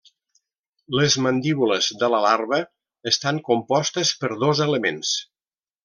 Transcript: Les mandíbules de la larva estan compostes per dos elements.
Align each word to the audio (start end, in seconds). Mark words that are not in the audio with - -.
Les 0.99 1.17
mandíbules 1.25 1.89
de 2.03 2.09
la 2.15 2.21
larva 2.25 2.59
estan 3.13 3.43
compostes 3.53 4.15
per 4.23 4.35
dos 4.47 4.67
elements. 4.71 5.15